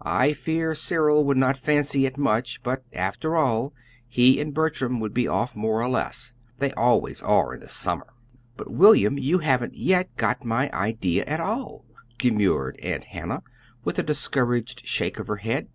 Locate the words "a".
13.98-14.02